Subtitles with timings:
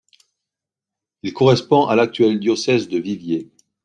[1.21, 3.51] Il correspond à l'actuel diocèse de Viviers.